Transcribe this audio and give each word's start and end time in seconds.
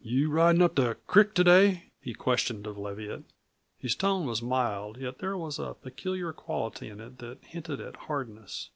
"You 0.00 0.30
ridin' 0.30 0.62
up 0.62 0.76
the 0.76 0.94
crick 1.06 1.34
to 1.34 1.44
day?" 1.44 1.92
he 2.00 2.14
questioned 2.14 2.66
of 2.66 2.78
Leviatt. 2.78 3.24
His 3.76 3.94
tone 3.94 4.24
was 4.24 4.40
mild, 4.40 4.96
yet 4.96 5.18
there 5.18 5.36
was 5.36 5.58
a 5.58 5.74
peculiar 5.74 6.32
quality 6.32 6.88
in 6.88 7.00
it 7.00 7.18
that 7.18 7.44
hinted 7.44 7.82
at 7.82 7.96
hardness. 7.96 8.70